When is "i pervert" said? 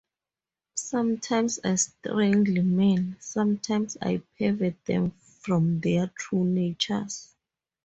4.01-4.83